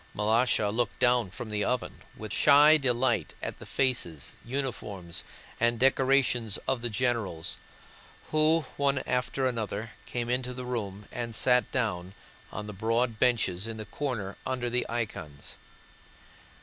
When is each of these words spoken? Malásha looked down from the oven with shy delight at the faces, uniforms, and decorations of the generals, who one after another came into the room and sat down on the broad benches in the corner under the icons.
Malásha 0.17 0.75
looked 0.75 0.97
down 0.97 1.29
from 1.29 1.51
the 1.51 1.63
oven 1.63 2.01
with 2.17 2.33
shy 2.33 2.75
delight 2.75 3.35
at 3.39 3.59
the 3.59 3.67
faces, 3.67 4.31
uniforms, 4.43 5.23
and 5.59 5.77
decorations 5.79 6.57
of 6.67 6.81
the 6.81 6.89
generals, 6.89 7.59
who 8.31 8.61
one 8.77 9.03
after 9.05 9.45
another 9.45 9.91
came 10.07 10.27
into 10.27 10.55
the 10.55 10.65
room 10.65 11.07
and 11.11 11.35
sat 11.35 11.71
down 11.71 12.15
on 12.51 12.65
the 12.65 12.73
broad 12.73 13.19
benches 13.19 13.67
in 13.67 13.77
the 13.77 13.85
corner 13.85 14.35
under 14.43 14.71
the 14.71 14.87
icons. 14.89 15.55